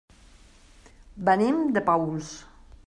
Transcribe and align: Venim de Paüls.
Venim 1.29 1.61
de 1.77 1.87
Paüls. 1.91 2.35